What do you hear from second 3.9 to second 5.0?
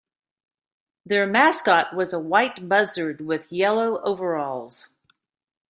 overalls.